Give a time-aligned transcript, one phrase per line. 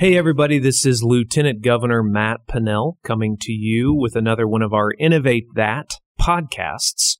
[0.00, 4.72] Hey, everybody, this is Lieutenant Governor Matt Pinnell coming to you with another one of
[4.72, 5.90] our Innovate That
[6.20, 7.16] podcasts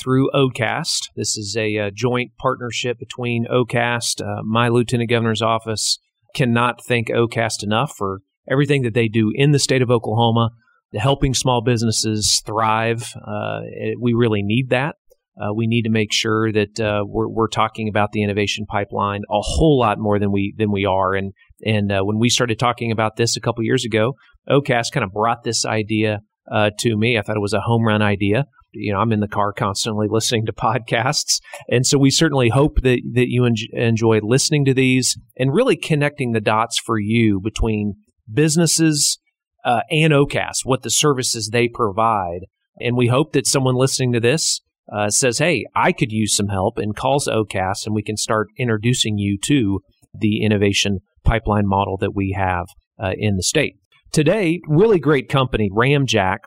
[0.00, 1.10] through OCAST.
[1.14, 5.98] This is a, a joint partnership between OCAST, uh, my Lieutenant Governor's office.
[6.34, 8.20] Cannot thank OCAST enough for
[8.50, 10.52] everything that they do in the state of Oklahoma,
[10.94, 13.12] helping small businesses thrive.
[13.14, 14.94] Uh, it, we really need that.
[15.40, 19.22] Uh, we need to make sure that uh, we're, we're, talking about the innovation pipeline
[19.30, 21.14] a whole lot more than we than we are.
[21.14, 21.32] And
[21.64, 24.14] and uh, when we started talking about this a couple years ago,
[24.48, 27.16] OCAST kind of brought this idea uh, to me.
[27.16, 28.46] I thought it was a home run idea.
[28.72, 32.80] You know, I'm in the car constantly listening to podcasts, and so we certainly hope
[32.82, 37.40] that that you en- enjoy listening to these and really connecting the dots for you
[37.40, 37.94] between
[38.32, 39.18] businesses
[39.64, 42.46] uh, and OCAST, what the services they provide.
[42.80, 44.60] And we hope that someone listening to this
[44.92, 48.48] uh, says, hey, I could use some help and calls OCAST, and we can start
[48.58, 49.80] introducing you to
[50.14, 52.66] the innovation pipeline model that we have
[53.02, 53.76] uh, in the state.
[54.12, 56.38] Today, really great company, Ramjack.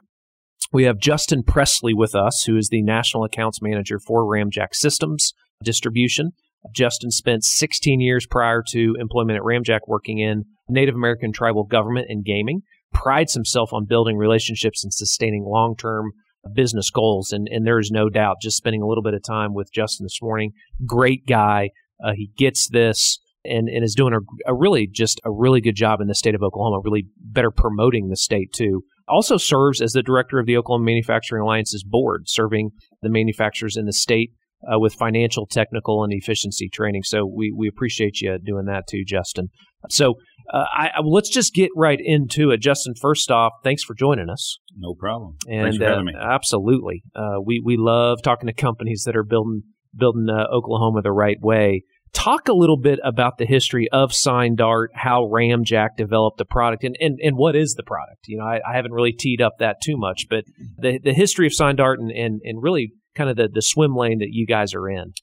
[0.72, 5.34] We have Justin Presley with us, who is the National Accounts Manager for Ramjack Systems
[5.64, 6.32] Distribution.
[6.74, 12.08] Justin spent 16 years prior to employment at Ramjack working in Native American tribal government
[12.10, 12.62] and gaming.
[12.94, 16.12] Prides himself on building relationships and sustaining long term
[16.54, 17.32] business goals.
[17.32, 20.06] And, and there is no doubt, just spending a little bit of time with Justin
[20.06, 20.52] this morning,
[20.86, 21.70] great guy.
[22.04, 25.76] Uh, he gets this and, and is doing a, a really just a really good
[25.76, 28.84] job in the state of Oklahoma, really better promoting the state too.
[29.08, 33.86] Also serves as the director of the Oklahoma Manufacturing Alliance's board, serving the manufacturers in
[33.86, 34.32] the state
[34.66, 37.04] uh, with financial, technical, and efficiency training.
[37.04, 39.50] So we, we appreciate you doing that too, Justin.
[39.90, 40.16] So
[40.52, 42.62] uh, I, I, let's just get right into it.
[42.62, 44.58] Justin, first off, thanks for joining us.
[44.76, 45.36] No problem.
[45.48, 46.20] And, thanks for having uh.
[46.20, 47.04] Absolutely.
[47.16, 49.62] Uh, we, we love talking to companies that are building,
[49.96, 51.84] building uh, Oklahoma the right way.
[52.16, 56.96] Talk a little bit about the history of SignDart, how Ramjack developed the product, and,
[57.00, 58.28] and, and what is the product?
[58.28, 60.46] You know, I, I haven't really teed up that too much, but
[60.80, 64.20] the, the history of SignDart and, and, and really kind of the, the swim lane
[64.20, 65.14] that you guys are in.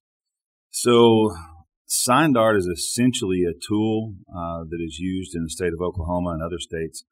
[0.70, 1.34] So
[1.88, 6.42] SignDart is essentially a tool uh, that is used in the state of Oklahoma and
[6.42, 7.04] other states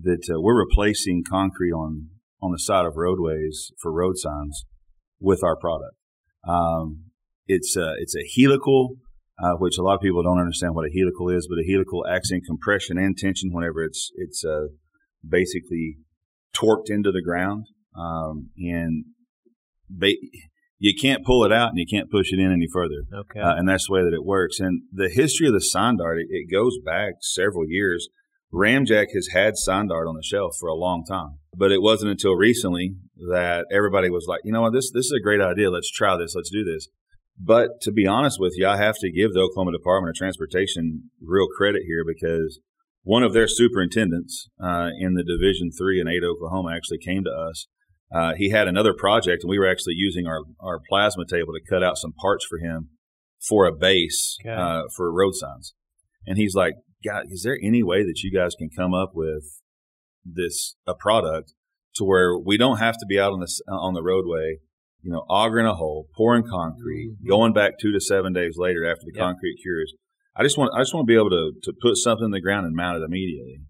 [0.00, 2.10] that uh, we're replacing concrete on
[2.42, 4.66] on the side of roadways for road signs
[5.18, 5.96] with our product.
[6.46, 7.04] Um,
[7.46, 8.96] it's a, it's a helical,
[9.38, 12.06] uh, which a lot of people don't understand what a helical is, but a helical
[12.06, 14.68] acts in compression and tension whenever it's it's uh,
[15.28, 15.96] basically
[16.54, 17.66] torqued into the ground,
[17.96, 19.04] um, and
[19.90, 20.14] ba-
[20.78, 23.04] you can't pull it out and you can't push it in any further.
[23.12, 23.40] Okay.
[23.40, 24.60] Uh, and that's the way that it works.
[24.60, 28.08] And the history of the SignDart, it, it goes back several years.
[28.52, 32.34] Ramjack has had SignDart on the shelf for a long time, but it wasn't until
[32.34, 32.94] recently
[33.28, 35.70] that everybody was like, you know what, this this is a great idea.
[35.70, 36.34] Let's try this.
[36.34, 36.88] Let's do this.
[37.38, 41.10] But to be honest with you, I have to give the Oklahoma Department of Transportation
[41.20, 42.60] real credit here because
[43.02, 47.30] one of their superintendents uh, in the Division Three and Eight Oklahoma, actually came to
[47.30, 47.66] us
[48.14, 51.60] uh, he had another project, and we were actually using our, our plasma table to
[51.68, 52.90] cut out some parts for him
[53.48, 54.54] for a base okay.
[54.54, 55.74] uh, for road signs.
[56.26, 56.74] And he's like,
[57.04, 59.60] God, is there any way that you guys can come up with
[60.24, 61.52] this a product
[61.96, 64.58] to where we don't have to be out on the on the roadway,
[65.06, 67.28] you know, augering a hole, pouring concrete, mm-hmm.
[67.28, 69.24] going back two to seven days later after the yep.
[69.24, 69.94] concrete cures.
[70.34, 72.40] I just want I just want to be able to to put something in the
[72.40, 73.60] ground and mount it immediately.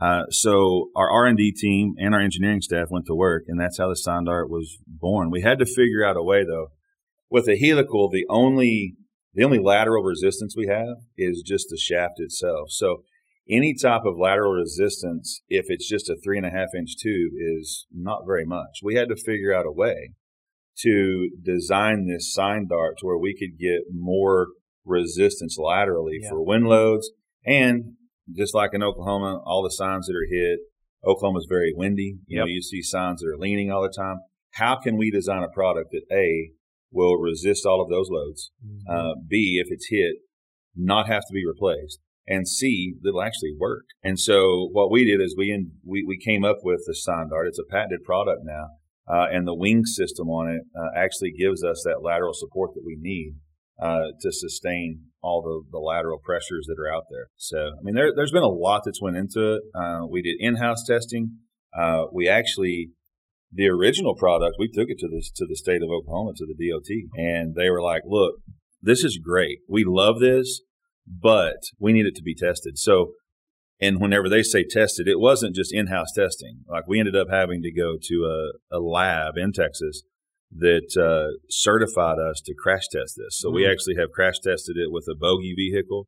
[0.00, 3.88] Uh, so our R&D team and our engineering staff went to work, and that's how
[3.88, 5.30] the SignDart was born.
[5.30, 6.66] We had to figure out a way, though.
[7.30, 8.96] With a helical, the only
[9.32, 12.68] the only lateral resistance we have is just the shaft itself.
[12.70, 13.04] So
[13.48, 17.32] any type of lateral resistance, if it's just a three and a half inch tube,
[17.38, 18.80] is not very much.
[18.82, 20.10] We had to figure out a way
[20.78, 24.48] to design this SignDart to where we could get more
[24.84, 26.30] resistance laterally yeah.
[26.30, 27.10] for wind loads
[27.46, 27.94] and
[28.32, 30.60] just like in Oklahoma, all the signs that are hit,
[31.06, 32.18] Oklahoma is very windy.
[32.26, 32.42] You yep.
[32.42, 34.20] know, you see signs that are leaning all the time.
[34.52, 36.50] How can we design a product that A
[36.90, 38.90] will resist all of those loads, mm-hmm.
[38.90, 40.16] uh, B if it's hit,
[40.76, 43.84] not have to be replaced, and C that'll actually work.
[44.02, 47.28] And so what we did is we in, we we came up with the sign
[47.30, 47.48] dart.
[47.48, 48.68] It's a patented product now,
[49.08, 52.84] uh, and the wing system on it uh, actually gives us that lateral support that
[52.84, 53.34] we need
[53.80, 57.28] uh, to sustain all the, the lateral pressures that are out there.
[57.36, 59.62] So, I mean, there, has been a lot that's went into it.
[59.74, 61.38] Uh, we did in-house testing.
[61.76, 62.90] Uh, we actually,
[63.52, 66.70] the original product, we took it to the, to the state of Oklahoma, to the
[66.70, 68.36] DOT, and they were like, look,
[68.80, 69.58] this is great.
[69.68, 70.60] We love this,
[71.06, 72.78] but we need it to be tested.
[72.78, 73.12] So,
[73.80, 76.60] and whenever they say tested, it wasn't just in-house testing.
[76.68, 80.02] Like we ended up having to go to a, a lab in Texas
[80.56, 83.38] that uh, certified us to crash test this.
[83.38, 83.56] So mm-hmm.
[83.56, 86.06] we actually have crash tested it with a bogie vehicle.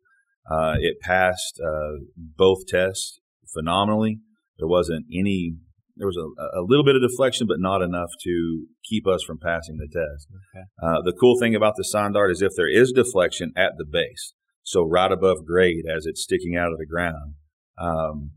[0.49, 3.19] Uh, it passed uh, both tests
[3.53, 4.21] phenomenally.
[4.59, 5.55] There wasn't any.
[5.97, 9.39] There was a, a, little bit of deflection, but not enough to keep us from
[9.39, 10.29] passing the test.
[10.55, 10.65] Okay.
[10.83, 13.87] Uh, the cool thing about the sign dart is if there is deflection at the
[13.91, 17.37] base, so right above grade as it's sticking out of the ground,
[17.79, 18.33] um,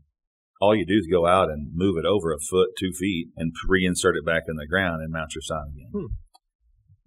[0.60, 3.52] all you do is go out and move it over a foot, two feet, and
[3.68, 5.90] reinsert it back in the ground and mount your sign again.
[5.92, 6.06] Hmm.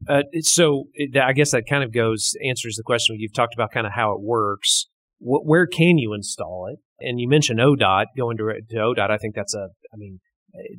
[0.10, 3.72] Uh, so it, I guess that kind of goes answers the question you've talked about,
[3.72, 4.88] kind of how it works.
[5.20, 6.80] Wh- where can you install it?
[7.00, 9.10] And you mentioned ODOT going to, to ODOT.
[9.10, 10.20] I think that's a, I mean,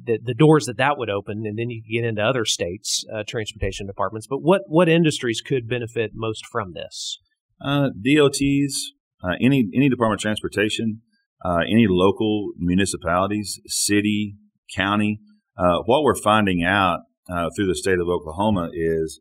[0.05, 3.23] the, the doors that that would open, and then you get into other states' uh,
[3.27, 4.27] transportation departments.
[4.27, 7.19] But what what industries could benefit most from this?
[7.61, 8.93] Uh, DOTs,
[9.23, 11.03] uh, any any Department of Transportation,
[11.45, 14.37] uh, any local municipalities, city,
[14.75, 15.21] county.
[15.57, 17.01] Uh, what we're finding out
[17.31, 19.21] uh, through the state of Oklahoma is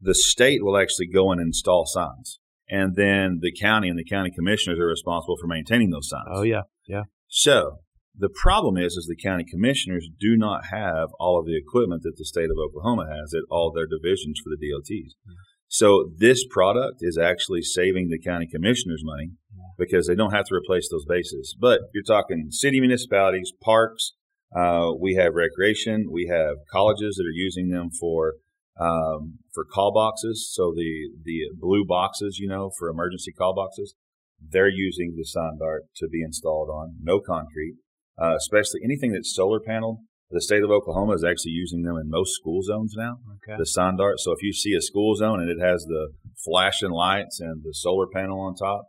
[0.00, 4.30] the state will actually go and install signs, and then the county and the county
[4.30, 6.26] commissioners are responsible for maintaining those signs.
[6.30, 7.04] Oh yeah, yeah.
[7.28, 7.78] So
[8.18, 12.16] the problem is, is the county commissioners do not have all of the equipment that
[12.16, 15.14] the state of Oklahoma has at all their divisions for the DOTs.
[15.14, 15.34] Mm-hmm.
[15.68, 19.32] So this product is actually saving the county commissioners money
[19.78, 21.56] because they don't have to replace those bases.
[21.58, 24.12] But you're talking city municipalities, parks.
[24.54, 26.06] Uh, we have recreation.
[26.10, 28.34] We have colleges that are using them for
[28.78, 30.50] um, for call boxes.
[30.52, 33.94] So the the blue boxes, you know, for emergency call boxes,
[34.40, 36.96] they're using the sign dart to be installed on.
[37.02, 37.76] No concrete,
[38.20, 40.00] uh, especially anything that's solar panel.
[40.30, 43.18] The state of Oklahoma is actually using them in most school zones now.
[43.36, 43.56] Okay.
[43.58, 44.18] The sign dart.
[44.18, 46.08] So if you see a school zone and it has the
[46.44, 48.86] flashing lights and the solar panel on top,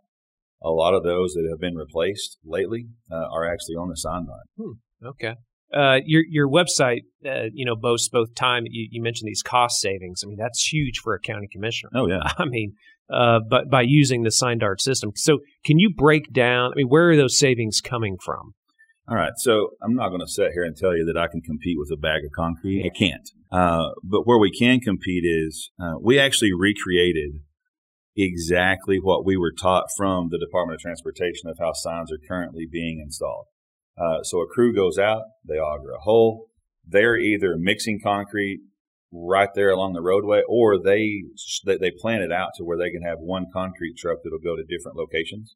[0.62, 4.26] a lot of those that have been replaced lately uh, are actually on the sign
[4.26, 4.48] dart.
[4.58, 5.08] Hmm.
[5.08, 5.36] Okay.
[5.74, 8.64] Uh, your your website, uh, you know, boasts both time.
[8.68, 10.22] You, you, mentioned these cost savings.
[10.24, 11.92] I mean, that's huge for a county commissioner.
[11.94, 12.22] Oh yeah.
[12.38, 12.74] I mean,
[13.14, 15.12] uh, but by using the sign dart system.
[15.16, 16.72] So, can you break down?
[16.72, 18.54] I mean, where are those savings coming from?
[19.10, 21.40] All right, so I'm not going to sit here and tell you that I can
[21.40, 22.86] compete with a bag of concrete.
[22.86, 23.30] I can't.
[23.50, 27.40] Uh, but where we can compete is uh, we actually recreated
[28.18, 32.68] exactly what we were taught from the Department of Transportation of how signs are currently
[32.70, 33.46] being installed.
[33.98, 36.48] Uh, so a crew goes out, they auger a hole.
[36.86, 38.62] They're either mixing concrete
[39.12, 41.24] right there along the roadway, or they
[41.66, 44.64] they plan it out to where they can have one concrete truck that'll go to
[44.64, 45.56] different locations.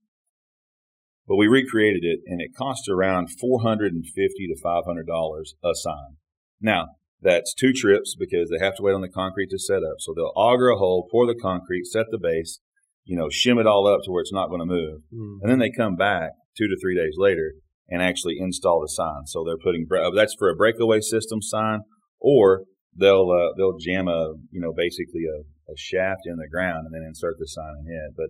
[1.27, 5.07] But we recreated it, and it costs around four hundred and fifty to five hundred
[5.07, 6.17] dollars a sign.
[6.59, 6.87] Now
[7.21, 9.97] that's two trips because they have to wait on the concrete to set up.
[9.99, 12.59] So they'll auger a hole, pour the concrete, set the base,
[13.05, 15.01] you know, shim it all up to where it's not going to move.
[15.13, 15.39] Mm.
[15.41, 17.53] And then they come back two to three days later
[17.89, 19.25] and actually install the sign.
[19.25, 21.81] So they're putting, that's for a breakaway system sign
[22.19, 22.63] or
[22.97, 25.41] they'll, uh, they'll jam a, you know, basically a,
[25.71, 28.13] a shaft in the ground and then insert the sign in.
[28.15, 28.29] But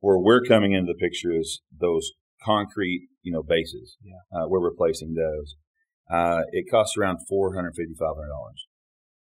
[0.00, 2.10] where we're coming into the picture is those
[2.42, 3.96] concrete, you know, bases.
[4.02, 4.40] Yeah.
[4.40, 5.56] Uh, we're replacing those.
[6.10, 7.70] Uh, it costs around $450,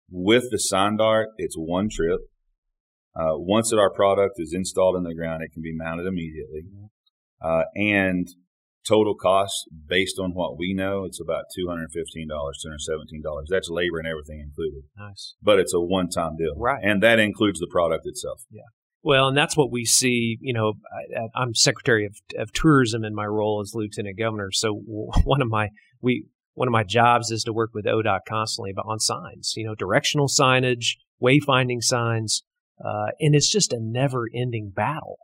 [0.09, 2.21] With the sign dart, it's one trip.
[3.15, 6.63] Uh, once that our product is installed in the ground, it can be mounted immediately.
[7.41, 8.27] Uh, and
[8.87, 13.45] total cost based on what we know, it's about $215, $217.
[13.49, 14.83] That's labor and everything included.
[14.97, 15.35] Nice.
[15.41, 16.53] But it's a one time deal.
[16.55, 16.83] Right.
[16.83, 18.41] And that includes the product itself.
[18.51, 18.61] Yeah.
[19.01, 20.37] Well, and that's what we see.
[20.41, 20.73] You know,
[21.37, 24.49] I, am Secretary of, of Tourism in my role as Lieutenant Governor.
[24.51, 24.71] So
[25.23, 25.69] one of my
[26.01, 29.65] we one of my jobs is to work with ODOT constantly but on signs, you
[29.65, 32.43] know, directional signage, wayfinding signs,
[32.83, 35.19] uh, and it's just a never-ending battle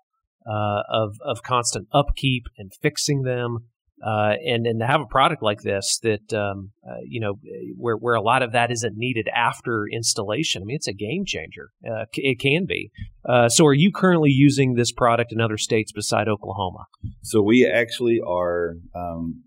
[0.47, 3.69] uh, of of constant upkeep and fixing them.
[4.03, 7.35] Uh, and and to have a product like this that um, uh, you know
[7.77, 10.63] where where a lot of that isn't needed after installation.
[10.63, 11.69] I mean, it's a game changer.
[11.87, 12.89] Uh, it can be.
[13.23, 16.85] Uh, so, are you currently using this product in other states beside Oklahoma?
[17.21, 18.77] So we actually are.
[18.95, 19.43] Um,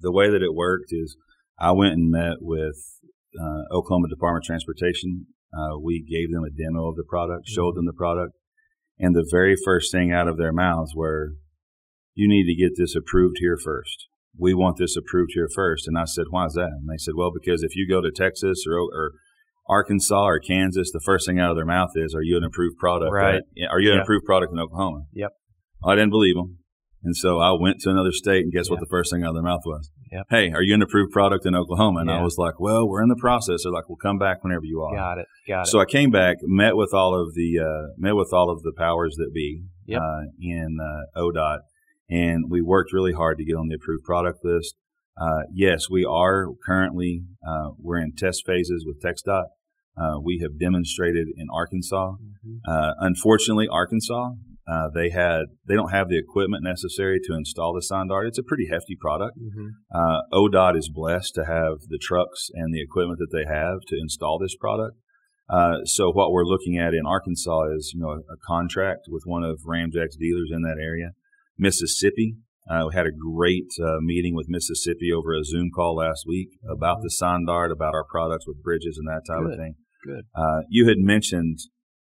[0.00, 1.16] the way that it worked is
[1.58, 2.76] I went and met with
[3.40, 5.26] uh, Oklahoma Department of Transportation.
[5.52, 7.78] Uh, we gave them a demo of the product, showed mm-hmm.
[7.78, 8.32] them the product,
[8.98, 11.34] and the very first thing out of their mouths were,
[12.14, 14.06] "You need to get this approved here first.
[14.36, 15.86] We want this approved here first.
[15.86, 18.10] And I said, "Why is that?" And they said, "Well, because if you go to
[18.10, 19.12] Texas or, or
[19.68, 22.78] Arkansas or Kansas, the first thing out of their mouth is, "Are you an approved
[22.78, 23.12] product?
[23.12, 23.42] Right?
[23.70, 24.04] Are you an yep.
[24.04, 25.30] approved product in Oklahoma?" Yep.
[25.82, 26.58] Well, I didn't believe them.
[27.04, 29.34] And so I went to another state, and guess what the first thing out of
[29.34, 29.90] their mouth was?
[30.10, 30.26] Yep.
[30.30, 32.00] Hey, are you an approved product in Oklahoma?
[32.00, 33.64] And I was like, well, we're in the process.
[33.64, 34.94] They're like, we'll come back whenever you are.
[34.94, 35.26] Got it.
[35.46, 35.66] Got it.
[35.66, 38.72] So I came back, met with all of the uh, met with all of the
[38.76, 40.00] powers that be yep.
[40.00, 41.58] uh, in uh, ODOT,
[42.08, 44.74] and we worked really hard to get on the approved product list.
[45.20, 49.44] Uh, yes, we are currently uh, we're in test phases with TxDOT.
[49.96, 52.14] Uh, we have demonstrated in Arkansas.
[52.46, 53.04] Mm-hmm.
[53.04, 54.30] unfortunately, Arkansas
[54.66, 58.28] Uh, they had they don't have the equipment necessary to install the SonDart.
[58.28, 59.36] It's a pretty hefty product.
[59.38, 59.68] Mm-hmm.
[59.94, 63.96] Uh, ODOT is blessed to have the trucks and the equipment that they have to
[64.00, 64.96] install this product.
[65.50, 69.24] Uh, so what we're looking at in Arkansas is you know a, a contract with
[69.26, 71.10] one of Ramjack's dealers in that area.
[71.58, 72.36] Mississippi,
[72.70, 76.48] uh, we had a great uh, meeting with Mississippi over a Zoom call last week
[76.68, 79.52] about the SonDart, about our products with bridges and that type Good.
[79.52, 79.74] of thing.
[80.04, 80.24] Good.
[80.34, 81.58] Uh, you had mentioned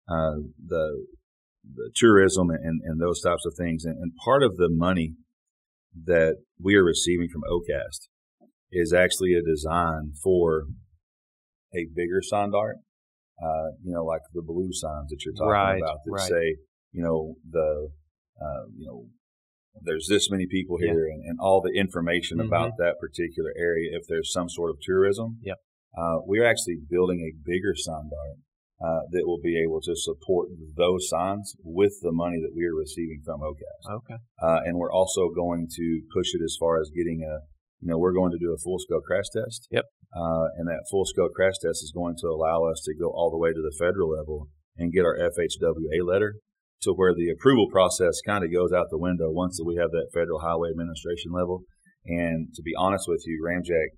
[0.09, 1.05] uh, the
[1.95, 5.15] tourism and, and those types of things, and, and part of the money
[6.05, 8.09] that we are receiving from OCAST
[8.71, 10.65] is actually a design for
[11.75, 12.75] a bigger SonDart.
[13.43, 16.29] Uh, you know, like the blue signs that you're talking Right, about that right.
[16.29, 16.57] say,
[16.93, 17.89] you know, the,
[18.41, 19.07] uh, you know,
[19.83, 20.93] there's this many people Yeah.
[20.93, 22.47] here and, and all the information Mhm.
[22.47, 23.97] about that particular area.
[23.99, 25.57] If there's some sort of tourism, Yep.
[25.99, 28.37] uh, we're actually building a bigger SonDart
[28.83, 32.75] uh, that will be able to support those signs with the money that we are
[32.75, 33.95] receiving from OCAST.
[33.95, 34.19] Okay.
[34.43, 37.47] Uh, and we're also going to push it as far as getting a,
[37.81, 39.69] you know, we're going to do a full scale crash test.
[39.71, 39.85] Yep.
[40.15, 43.31] Uh, and that full scale crash test is going to allow us to go all
[43.31, 46.35] the way to the federal level and get our FHWA letter
[46.83, 49.91] to where the approval process kind of goes out the window once that we have
[49.93, 51.63] that federal highway administration level.
[52.05, 53.95] And to be honest with you, Ramjack,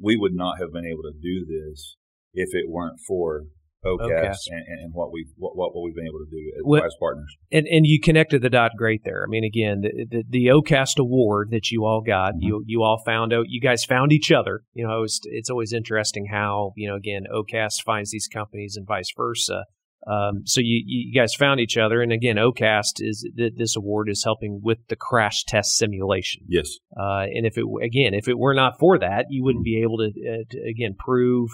[0.00, 1.96] we would not have been able to do this
[2.34, 3.44] if it weren't for
[3.84, 4.46] OCAST, OCAST.
[4.50, 7.34] And, and, what we what, what we've been able to do as, What- as partners.
[7.50, 9.22] And and you connected the dot great there.
[9.22, 12.42] I mean, again, the the, the OCAST award that you all got, Mm-hmm.
[12.42, 13.46] you you all found out.
[13.48, 14.62] You guys found each other.
[14.74, 18.86] You know, it's it's always interesting how you know again OCAST finds these companies and
[18.86, 19.64] vice versa.
[20.04, 24.08] Um, so you you guys found each other, and again, OCAST is th- this award
[24.10, 26.42] is helping with the crash test simulation.
[26.48, 26.78] Yes.
[26.98, 29.98] Uh, and if it again, if it were not for that, you wouldn't be able
[29.98, 31.50] to, uh, to again prove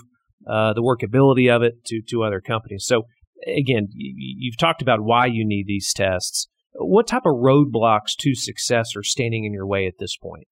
[0.47, 2.85] uh, the workability of it to to other companies.
[2.87, 3.05] So
[3.47, 6.49] again, you've talked about why you need these tests.
[6.75, 10.47] What type of roadblocks to success are standing in your way at this point?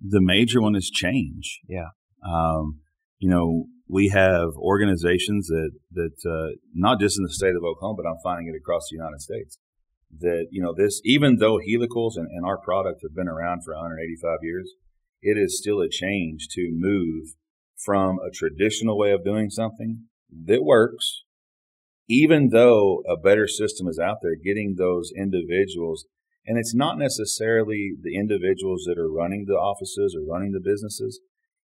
[0.00, 1.60] The major one is change.
[1.68, 1.90] Yeah.
[2.26, 2.80] Um,
[3.18, 8.02] you know, we have organizations that that uh, not just in the state of Oklahoma,
[8.02, 9.58] but I'm finding it across the United States.
[10.18, 13.74] That you know, this even though helicals and, and our product have been around for
[13.74, 14.72] 185 years,
[15.22, 17.34] it is still a change to move
[17.84, 20.04] from a traditional way of doing something
[20.44, 21.22] that works,
[22.08, 26.06] even though a better system is out there, getting those individuals
[26.46, 31.20] and it's not necessarily the individuals that are running the offices or running the businesses.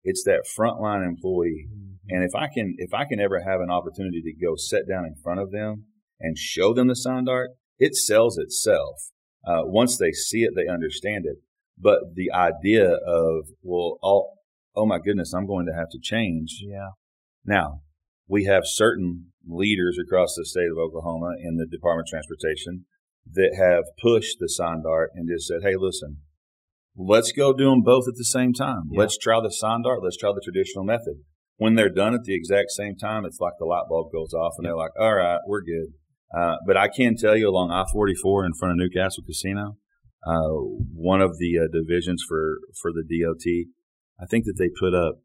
[0.04, 1.66] It's that frontline employee.
[2.08, 5.04] And if I can, if I can ever have an opportunity to go sit down
[5.04, 5.86] in front of them
[6.20, 7.48] and show them the SonDart,
[7.78, 9.10] it sells itself.
[9.44, 11.38] Uh, once they see it, they understand it.
[11.76, 14.30] But the idea of, well, oh,
[14.78, 16.62] oh my goodness, I'm going to have to change.
[16.62, 16.90] Yeah.
[17.44, 17.80] Now,
[18.28, 22.84] we have certain leaders across the state of Oklahoma in the Department of Transportation
[23.32, 26.18] that have pushed the SonDart and just said, hey, listen,
[26.96, 28.84] let's go do them both at the same time.
[28.90, 29.00] Yeah.
[29.00, 30.02] Let's try the SonDart.
[30.02, 31.24] Let's try the traditional method.
[31.56, 34.52] When they're done at the exact same time, it's like the light bulb goes off
[34.58, 35.94] and they're like, all right, we're good.
[36.36, 39.76] Uh, but I can tell you along I 44 in front of Newcastle Casino,
[40.26, 40.48] uh,
[40.94, 43.72] one of the uh, divisions for, for the DOT,
[44.20, 45.16] I think that they put up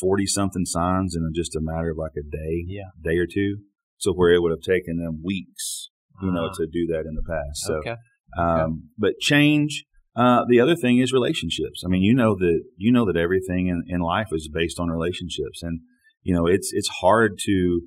[0.00, 2.90] 40 something signs in just a matter of like a day, Yeah.
[3.02, 3.58] day or two.
[3.98, 5.90] So where it would have taken them weeks,
[6.22, 6.52] you know, Ah.
[6.58, 7.60] to do that in the past.
[7.66, 7.96] So, okay.
[8.38, 9.84] um, but change.
[10.14, 11.82] Uh, the other thing is relationships.
[11.84, 14.90] I mean, you know that you know that everything in, in life is based on
[14.90, 15.80] relationships, and
[16.22, 17.82] you know it's it's hard to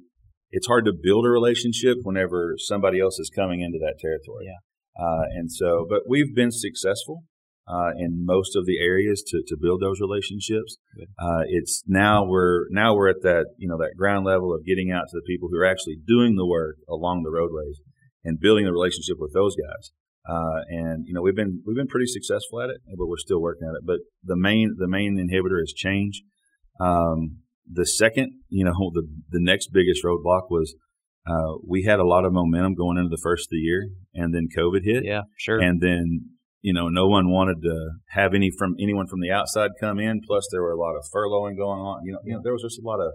[0.49, 4.45] it's hard to build a relationship whenever somebody else is coming into that territory.
[4.45, 5.03] Yeah.
[5.05, 7.25] Uh, and so, but we've been successful
[7.67, 10.77] uh, in most of the areas to, to build those relationships.
[11.19, 14.91] Uh, it's now we're now we're at that you know that ground level of getting
[14.91, 17.79] out to the people who are actually doing the work along the roadways
[18.23, 19.91] and building the relationship with those guys.
[20.27, 23.41] Uh, and you know we've been we've been pretty successful at it, but we're still
[23.41, 23.85] working at it.
[23.85, 26.23] But the main the main inhibitor is change.
[26.79, 27.39] Um,
[27.71, 30.75] the second, you know, the the next biggest roadblock was
[31.27, 34.33] uh, we had a lot of momentum going into the first of the year, and
[34.33, 35.21] then COVID hit, Yeah.
[35.37, 35.59] Sure.
[35.59, 36.29] and then
[36.67, 37.75] you know no one wanted to
[38.19, 40.21] have any from anyone from the outside come in.
[40.29, 41.95] Plus, there were a lot of furloughing going on.
[42.05, 43.13] You know, you know there was just a lot of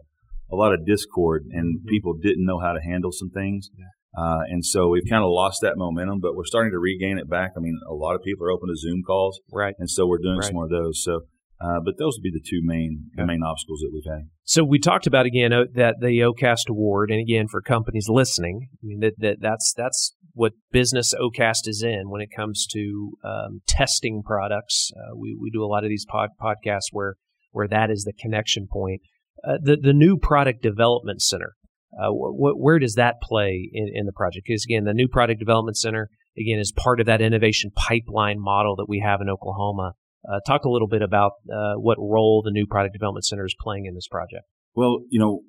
[0.53, 1.87] a lot of discord, and Mhm.
[1.95, 3.71] people didn't know how to handle some things.
[3.79, 3.85] Yeah.
[4.23, 7.29] Uh, and so we've kind of lost that momentum, but we're starting to regain it
[7.29, 7.53] back.
[7.57, 9.75] I mean, a lot of people are open to Zoom calls, right.
[9.79, 10.47] and so we're doing Right.
[10.47, 10.97] some more of those.
[11.05, 11.21] So,
[11.61, 14.29] uh, but those would be the two main the main obstacles that we've had.
[14.45, 18.69] So we talked about again uh, that the OCAST award, and again for companies listening,
[18.73, 23.13] I mean that, that that's that's what business OCAST is in when it comes to
[23.25, 24.91] um, testing products.
[24.97, 27.17] Uh, we we do a lot of these pod, podcasts where
[27.51, 29.03] where that is the connection point.
[29.47, 31.55] Uh, the the new product development center,
[31.99, 34.47] uh, wh- where does that play in, in the project?
[34.47, 38.77] Because again, the new product development center, again, is part of that innovation pipeline model
[38.77, 39.93] that we have in Oklahoma.
[40.29, 43.55] Uh, talk a little bit about uh, what role the new product development center is
[43.61, 44.45] playing in this project.
[44.75, 45.41] Well, you know,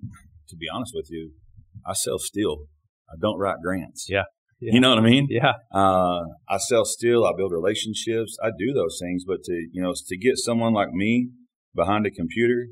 [0.49, 1.31] to be honest with you,
[1.85, 2.65] I sell steel.
[3.09, 4.07] I don't write grants.
[4.09, 4.23] Yeah.
[4.59, 4.73] yeah.
[4.73, 5.27] You know what I mean?
[5.29, 5.53] Yeah.
[5.73, 7.25] Uh, I sell steel.
[7.25, 8.37] I build relationships.
[8.41, 9.23] I do those things.
[9.27, 11.29] But to, you know, to get someone like me
[11.75, 12.67] behind a computer,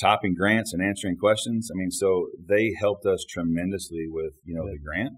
[0.00, 4.64] typing grants and answering questions, I mean, so they helped us tremendously with, you know,
[4.66, 4.72] yeah.
[4.72, 5.12] the grant.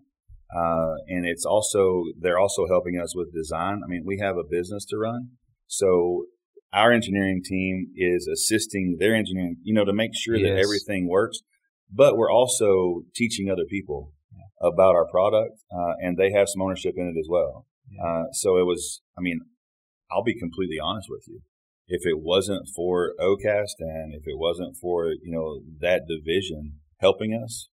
[0.54, 3.80] Uh, and it's also, they're also helping us with design.
[3.84, 5.30] I mean, we have a business to run.
[5.66, 6.26] So
[6.72, 10.48] our engineering team is assisting their engineering, you know, to make sure yes.
[10.48, 11.38] that everything works.
[11.92, 14.68] But we're also teaching other people yeah.
[14.68, 17.66] about our product, uh, and they have some ownership in it as well.
[17.90, 18.04] Yeah.
[18.04, 19.40] Uh, so it was, I mean,
[20.10, 21.40] I'll be completely honest with you.
[21.88, 27.32] If it wasn't for OCAST and if it wasn't for, you know, that division helping
[27.32, 27.68] us,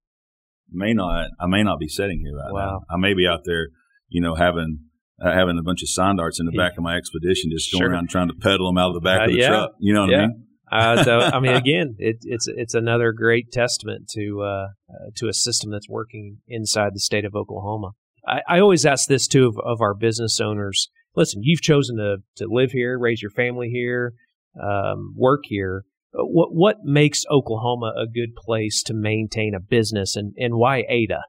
[0.71, 2.67] may not, I may not be sitting here right wow.
[2.67, 2.81] now.
[2.95, 3.69] I may be out there,
[4.09, 4.81] you know, having
[5.23, 6.69] uh, having a bunch of sign darts in the yeah.
[6.69, 7.91] back of my expedition, just going sure.
[7.91, 9.49] around trying to peddle them out of the back uh, of the yeah.
[9.49, 9.71] truck.
[9.79, 10.17] You know what yeah.
[10.17, 10.47] I mean?
[10.73, 15.29] uh, so I mean, again, it, it's it's another great testament to uh, uh, to
[15.29, 17.93] a system that's working inside the state of Oklahoma.
[18.27, 20.89] I, I always ask this too of, of, our business owners.
[21.15, 24.15] Listen, you've chosen to to live here, raise your family here,
[24.61, 25.85] um, work here.
[26.15, 30.85] Uh, what what makes Oklahoma a good place to maintain a business, and and why
[30.89, 31.21] Ada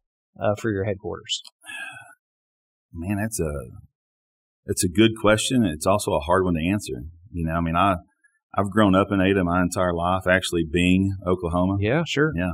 [0.41, 1.41] uh, for your headquarters?
[2.93, 3.51] Man, that's a
[4.65, 5.65] it's a good question.
[5.65, 7.03] It's also a hard one to answer.
[7.31, 7.95] You know, I mean, I
[8.55, 11.77] I've grown up in Ada my entire life, actually being Oklahoma.
[11.79, 12.31] Yeah, sure.
[12.35, 12.53] Yeah.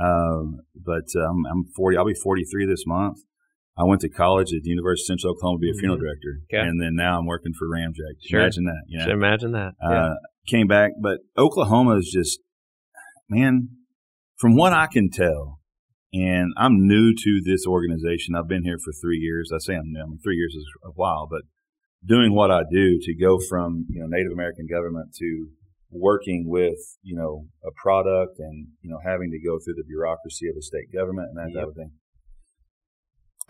[0.00, 1.96] Um, but um, I'm 40.
[1.96, 3.18] I'll be 43 this month.
[3.76, 6.04] I went to college at the University of Central Oklahoma to be a funeral mm-hmm.
[6.04, 6.68] director, okay.
[6.68, 8.18] and then now I'm working for Ramjack.
[8.20, 8.40] Sure.
[8.40, 8.82] Imagine that.
[8.88, 9.12] You know?
[9.12, 9.74] imagine that.
[9.82, 10.06] Uh, yeah.
[10.06, 10.14] Uh,
[10.48, 12.40] came back, but Oklahoma is just,
[13.28, 13.68] man,
[14.36, 15.57] from what I can tell,
[16.12, 18.34] and I'm new to this organization.
[18.34, 19.50] I've been here for three years.
[19.54, 20.00] I say I'm new.
[20.00, 21.42] I mean, three years is a while, but
[22.04, 25.48] doing what I do to go from you know Native American government to
[25.90, 30.48] working with you know a product and you know having to go through the bureaucracy
[30.48, 31.62] of a state government and that yep.
[31.62, 31.92] type of thing.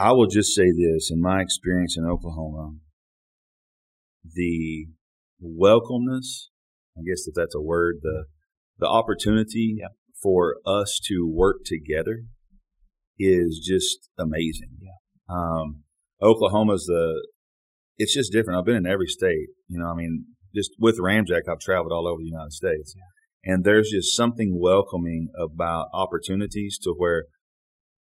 [0.00, 2.74] I will just say this in my experience in Oklahoma,
[4.24, 4.86] the
[5.42, 6.46] welcomeness,
[6.96, 8.24] I guess if that's a word, the
[8.78, 9.92] the opportunity yep.
[10.20, 12.24] for us to work together
[13.18, 14.78] is just amazing.
[14.80, 15.34] Yeah.
[15.34, 15.82] Um,
[16.22, 17.26] Oklahoma's the
[17.96, 18.58] it's just different.
[18.58, 19.48] I've been in every state.
[19.68, 22.94] You know, I mean, just with Ramjack, I've traveled all over the United States.
[22.96, 23.52] Yeah.
[23.52, 27.24] And there's just something welcoming about opportunities to where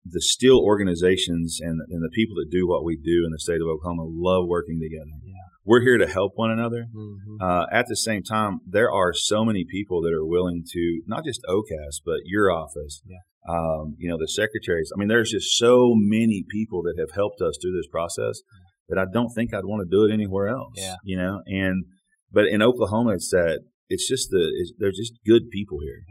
[0.05, 3.61] the steel organizations and, and the people that do what we do in the state
[3.61, 5.11] of Oklahoma love working together.
[5.25, 5.33] Yeah.
[5.65, 6.87] We're here to help one another.
[6.95, 7.41] Mm-hmm.
[7.41, 11.25] Uh, at the same time, there are so many people that are willing to, not
[11.25, 13.19] just OCAST, but your office, yeah.
[13.49, 14.93] Um, you know, the secretaries.
[14.95, 18.41] I mean, there's just so many people that have helped us through this process
[18.89, 20.75] that I don't think I'd want to do it anywhere else.
[20.77, 20.97] Yeah.
[21.05, 21.85] You know, and
[22.31, 26.03] but in Oklahoma, it's that it's just the it's, they're just good people here,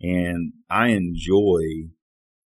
[0.00, 1.90] and I enjoy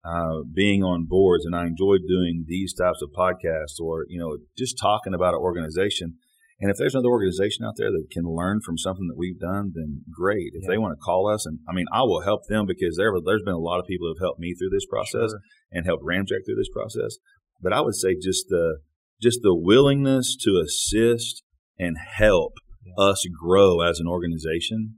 [0.04, 4.38] uh, being on boards, and I enjoy doing these types of podcasts, or you know,
[4.56, 6.18] just talking about an organization.
[6.58, 9.72] And if there's another organization out there that can learn from something that we've done,
[9.74, 10.52] then great.
[10.54, 10.70] If yeah.
[10.70, 13.42] they want to call us, and I mean, I will help them because there there's
[13.42, 15.40] been a lot of people who have helped me through this process sure.
[15.72, 17.18] and helped Ramjack through this process.
[17.60, 18.78] But I would say just the
[19.20, 21.42] just the willingness to assist
[21.78, 23.04] and help yeah.
[23.04, 24.96] us grow as an organization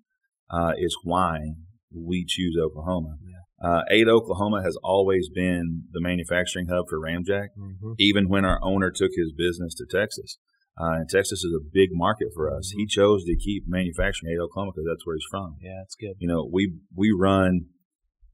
[0.51, 1.41] uh, is why
[1.93, 3.17] we choose Oklahoma.
[3.23, 3.69] Yeah.
[3.69, 7.93] Uh, Ada, Oklahoma has always been the manufacturing hub for Ramjack, mm-hmm.
[7.99, 10.39] even when our owner took his business to Texas.
[10.81, 12.71] Uh, and Texas is a big market for us.
[12.71, 12.79] Mm-hmm.
[12.81, 15.57] He chose to keep manufacturing Ada, Oklahoma because that's where he's from.
[15.61, 16.15] Yeah, that's good.
[16.19, 17.67] You know, we we run,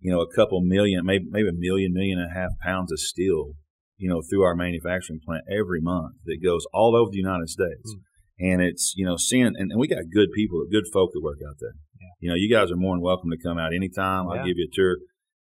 [0.01, 3.01] you know, a couple million, maybe maybe a million, million and a half pounds of
[3.01, 3.55] steel
[3.97, 7.95] you know, through our manufacturing plant every month that goes all over the United States.
[7.95, 8.01] Mm.
[8.41, 11.39] And it's, you know, seeing, and, and, we got good people, good folk that work
[11.49, 11.75] out there.
[12.01, 12.15] Yeah.
[12.19, 14.27] You know, you guys are more than welcome to come out anytime.
[14.27, 14.41] Yeah.
[14.41, 14.97] I'll give you a tour.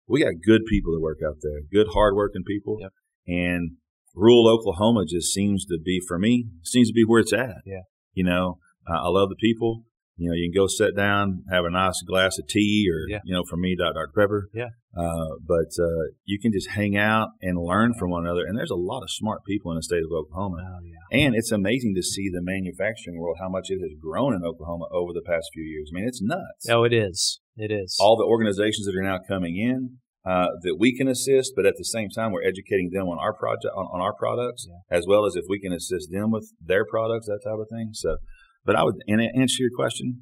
[0.07, 2.77] We got good people that work out there, good, hardworking people.
[2.79, 2.91] Yep.
[3.27, 3.71] And
[4.13, 7.61] rural Oklahoma just seems to be, for me, seems to be where it's at.
[7.65, 7.81] Yeah.
[8.13, 9.83] You know, uh, I love the people.
[10.15, 13.19] You know, you can go sit down, have a nice glass of tea, or yeah.
[13.25, 14.11] you know, for me, Dr.
[14.15, 14.49] Pepper.
[14.53, 14.69] Yeah.
[14.95, 18.45] Uh, but uh, you can just hang out and learn from one another.
[18.45, 20.57] And there's a lot of smart people in the state of Oklahoma.
[20.61, 21.25] Oh, yeah.
[21.25, 24.85] And it's amazing to see the manufacturing world how much it has grown in Oklahoma
[24.91, 25.89] over the past few years.
[25.91, 26.69] I mean, it's nuts.
[26.69, 27.39] Oh, it is.
[27.57, 27.97] It is.
[27.99, 29.97] All the organizations that are now coming in.
[30.25, 33.33] Uh, that we can assist, but at the same time, we're educating them on our
[33.33, 34.97] project, on, on our products, yeah.
[34.97, 37.89] as well as if we can assist them with their products, that type of thing.
[37.91, 38.15] So,
[38.63, 40.21] but I would, and answer your question,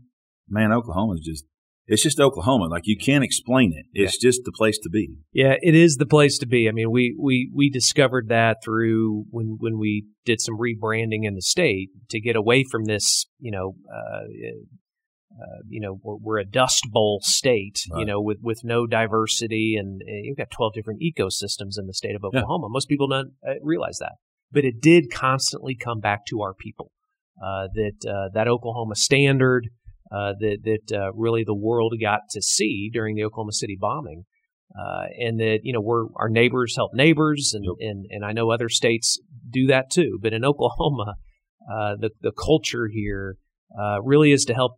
[0.49, 1.45] man, Oklahoma is just
[1.87, 2.67] it's just Oklahoma.
[2.67, 3.85] Like you can't explain it.
[3.93, 4.29] It's yeah.
[4.29, 5.09] just the place to be.
[5.33, 6.69] Yeah, it is the place to be.
[6.69, 11.35] I mean, we we we discovered that through when when we did some rebranding in
[11.35, 14.21] the state to get away from this, you know, uh,
[15.39, 17.99] uh, you know, we're, we're, a dust bowl state, right.
[17.99, 21.93] you know, with, with no diversity, and, and, you've got 12 different ecosystems in the
[21.93, 22.67] state of Oklahoma.
[22.67, 22.73] Yeah.
[22.73, 24.13] Most people don't uh, realize that,
[24.51, 26.91] but it did constantly come back to our people.
[27.41, 29.69] Uh, that uh, that Oklahoma standard,
[30.11, 34.25] uh, that that uh, really the world got to see during the Oklahoma City bombing,
[34.77, 37.73] uh, and that you know we're our neighbors help neighbors, and, yep.
[37.79, 40.19] and and I know other states do that too.
[40.21, 41.15] But in Oklahoma,
[41.67, 43.37] uh, the the culture here
[43.79, 44.73] uh, really is to help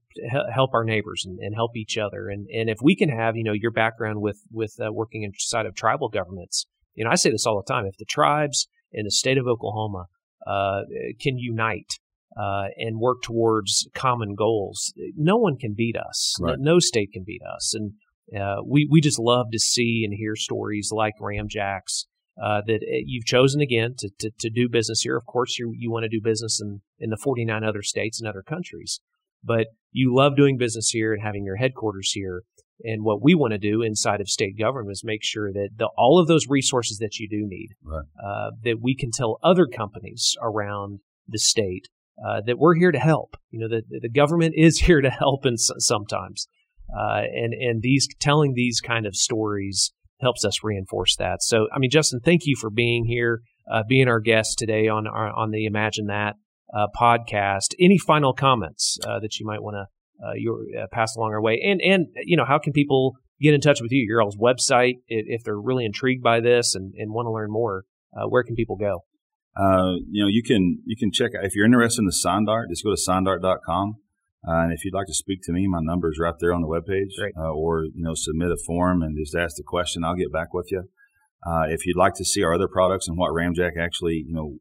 [0.54, 2.30] help our neighbors and, and, help each other.
[2.30, 5.66] And and if we can have you know your background with with uh, working inside
[5.66, 7.86] of tribal governments, you know I say this all the time.
[7.86, 10.06] If the tribes in the state of Oklahoma
[10.46, 12.00] can unite
[12.38, 16.36] uh, and work towards common goals, no one can beat us.
[16.40, 16.58] Right.
[16.60, 17.74] No, no, state can beat us.
[17.74, 17.94] And
[18.40, 22.08] uh, we, we just love to see and hear stories like Ramjack's
[22.42, 25.18] uh, that uh, you've chosen again to, to, to, do business here.
[25.18, 28.28] Of course, you, you want to do business in, in the 49 other states and
[28.28, 29.00] other countries,
[29.44, 32.44] but you love doing business here and having your headquarters here.
[32.84, 35.90] And what we want to do inside of state government is make sure that the,
[35.96, 38.04] all of those resources that you do need, right.
[38.22, 41.88] uh, that we can tell other companies around the state
[42.26, 43.36] uh, that we're here to help.
[43.52, 46.48] You know, the the government is here to help, and sometimes,
[46.96, 51.44] uh, and and these telling these kind of stories helps us reinforce that.
[51.44, 55.08] So, I mean, Justin, thank you for being here, uh, being our guest today on
[55.08, 56.36] our, on the Imagine That
[56.74, 57.76] uh, podcast.
[57.80, 59.86] Any final comments uh, that you might want to
[60.38, 60.60] your
[60.94, 63.92] pass along our way, and and you know, how can people get in touch with
[63.92, 64.06] you?
[64.08, 67.84] Your all's website, if, they're really intrigued by this and, and want to learn more,
[68.30, 69.04] where can people go?
[69.56, 72.84] Uh, you know, you can you can check if you're interested in the Sondart, just
[72.84, 73.96] go to sondart.com.
[74.46, 76.62] Uh, and if you'd like to speak to me, my number is right there on
[76.62, 77.14] the webpage.
[77.38, 80.04] Uh, or you know, submit a form and just ask the question.
[80.04, 80.84] I'll get back with you.
[81.46, 84.58] Uh, if you'd like to see our other products and what Ramjack actually, you know,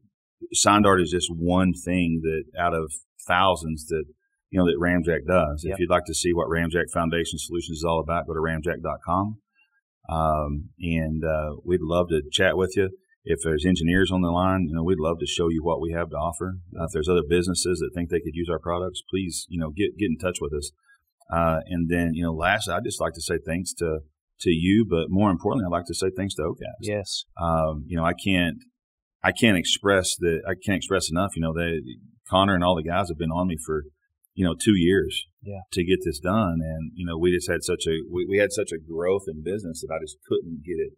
[0.53, 2.91] Sondart is just one thing that out of
[3.27, 4.03] thousands that
[4.49, 5.63] you know that Ramjack does.
[5.65, 5.73] Yep.
[5.73, 9.37] If you'd like to see what Ramjack Foundation Solutions is all about, go to ramjack.com.
[10.09, 12.89] Um, and uh, we'd love to chat with you
[13.23, 15.91] if there's engineers on the line, you know, we'd love to show you what we
[15.93, 16.57] have to offer.
[16.77, 19.69] Uh, if there's other businesses that think they could use our products, please, you know,
[19.69, 20.71] get get in touch with us.
[21.31, 23.99] Uh, and then, you know, lastly, I'd just like to say thanks to
[24.41, 26.81] to you, but more importantly, I'd like to say thanks to OCAST.
[26.81, 27.23] Yes.
[27.41, 28.57] Um, you know, I can't
[29.23, 31.31] I can't express that I can't express enough.
[31.35, 31.81] You know, that
[32.29, 33.83] Connor and all the guys have been on me for
[34.33, 35.61] you know two years yeah.
[35.71, 38.51] to get this done, and you know, we just had such a we, we had
[38.51, 40.93] such a growth in business that I just couldn't get it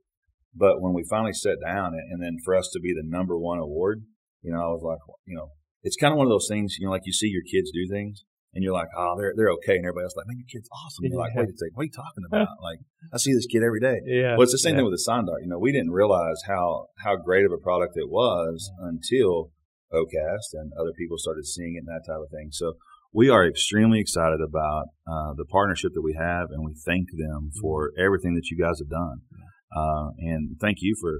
[0.55, 3.37] but when we finally sat down and, and then for us to be the number
[3.37, 4.03] one award,
[4.41, 5.51] you know, I was like, you know,
[5.83, 7.85] it's kind of one of those things, you know, like you see your kids do
[7.91, 8.23] things
[8.55, 11.03] and you're like, oh, they're they're okay, and everybody else like, man, your kid's awesome.
[11.03, 12.47] You're like, wait a second, what are you talking about?
[12.63, 12.79] like,
[13.13, 13.99] I see this kid every day.
[14.05, 14.39] Yeah.
[14.39, 14.79] Well, it's the same yeah.
[14.79, 15.43] thing with the Sondart.
[15.43, 19.51] You know, we didn't realize how how great of a product it was until
[19.93, 22.49] OCAST and other people started seeing it and that type of thing.
[22.51, 22.73] So
[23.13, 27.51] we are extremely excited about uh, the partnership that we have, and we thank them
[27.51, 27.59] mm-hmm.
[27.61, 29.19] for everything that you guys have done.
[29.75, 31.19] Uh, and thank you for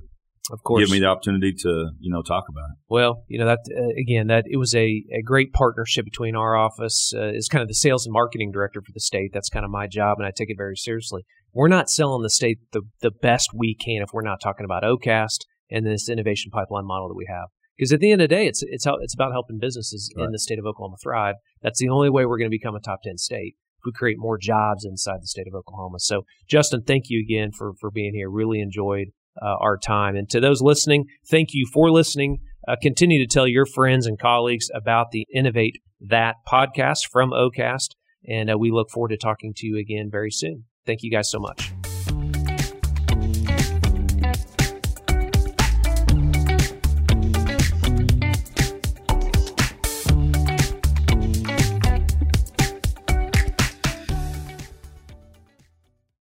[0.51, 2.77] of course giving me the opportunity to you know talk about it.
[2.87, 6.55] Well, you know that uh, again that it was a, a great partnership between our
[6.55, 9.31] office uh, is kind of the sales and marketing director for the state.
[9.33, 11.23] That's kind of my job, and I take it very seriously.
[11.53, 14.83] We're not selling the state the the best we can if we're not talking about
[14.83, 15.39] OCAST
[15.71, 17.47] and this innovation pipeline model that we have.
[17.77, 20.25] Because at the end of the day, it's it's how, it's about helping businesses right.
[20.25, 21.35] in the state of Oklahoma thrive.
[21.61, 24.37] That's the only way we're going to become a top ten state we create more
[24.37, 25.99] jobs inside the state of Oklahoma.
[25.99, 28.29] So, Justin, thank you again for, for being here.
[28.29, 29.07] Really enjoyed
[29.41, 30.15] uh, our time.
[30.15, 32.39] And to those listening, thank you for listening.
[32.67, 37.89] Uh, continue to tell your friends and colleagues about the Innovate That podcast from OCAST.
[38.27, 40.65] And uh, we look forward to talking to you again very soon.
[40.85, 41.84] Thank you guys so much.